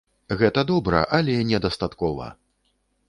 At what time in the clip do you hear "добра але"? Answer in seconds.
0.71-1.35